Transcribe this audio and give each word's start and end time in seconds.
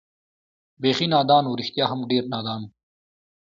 بېخي 0.81 1.07
نادان 1.13 1.43
و، 1.47 1.57
رښتیا 1.59 1.85
هم 1.91 1.99
ډېر 2.11 2.23
نادان 2.33 2.61
و. 2.65 2.69